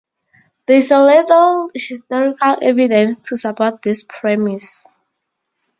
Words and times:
There 0.65 0.77
is 0.77 0.89
little 0.89 1.69
historical 1.75 2.55
evidence 2.59 3.17
to 3.17 3.37
support 3.37 3.83
this 3.83 4.03
premise. 4.03 4.87